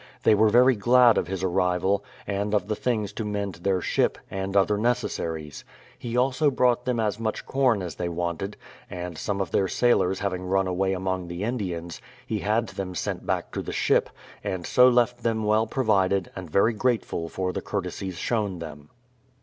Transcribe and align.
They 0.23 0.33
were 0.33 0.49
very 0.49 0.75
glad 0.75 1.19
of 1.19 1.27
his 1.27 1.43
arrival, 1.43 2.03
and 2.25 2.55
of 2.55 2.67
the 2.67 2.75
things 2.75 3.13
to 3.13 3.23
mend 3.23 3.59
their 3.61 3.81
ship, 3.81 4.17
and 4.31 4.57
other 4.57 4.75
necessaries. 4.75 5.63
He 5.99 6.17
also 6.17 6.49
brought 6.49 6.85
them 6.85 6.99
as 6.99 7.19
much 7.19 7.45
corn 7.45 7.83
as 7.83 7.93
they 7.93 8.09
wanted; 8.09 8.57
and 8.89 9.15
some 9.15 9.39
of 9.39 9.51
their 9.51 9.67
sailors 9.67 10.17
having 10.17 10.43
run 10.47 10.65
away 10.65 10.93
among 10.93 11.27
the 11.27 11.43
Indians, 11.43 12.01
he 12.25 12.39
had 12.39 12.69
them 12.69 12.95
sent 12.95 13.27
back 13.27 13.51
to 13.51 13.61
the 13.61 13.71
ship, 13.73 14.09
and 14.43 14.65
so 14.65 14.89
left 14.89 15.21
them 15.21 15.43
well 15.43 15.67
provided 15.67 16.31
and 16.35 16.49
very 16.49 16.73
grateful 16.73 17.29
for 17.29 17.53
the 17.53 17.61
courtesies 17.61 18.15
shown 18.17 18.57
them. 18.57 18.89